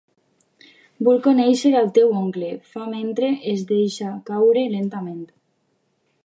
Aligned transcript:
Vull 1.07 1.19
conèixer 1.27 1.71
el 1.81 1.91
teu 1.97 2.09
oncle, 2.21 2.49
fa 2.71 2.87
mentre 2.95 3.29
es 3.53 3.67
deixa 3.73 4.15
caure 4.31 4.65
lentament. 4.79 5.23